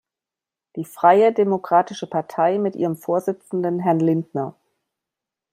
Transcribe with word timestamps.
Die 0.77 0.83
freie 0.85 1.31
Demokratische 1.31 2.07
Partei 2.07 2.57
mit 2.57 2.75
ihrem 2.75 2.95
Vorsitzenden 2.95 3.79
Herrn 3.81 3.99
Lindner. 3.99 4.55